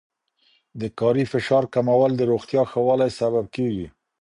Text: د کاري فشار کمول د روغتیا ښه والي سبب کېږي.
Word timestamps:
د 0.79 0.81
کاري 0.99 1.25
فشار 1.31 1.63
کمول 1.73 2.11
د 2.17 2.21
روغتیا 2.31 2.61
ښه 2.71 2.79
والي 2.87 3.09
سبب 3.19 3.45
کېږي. 3.55 3.87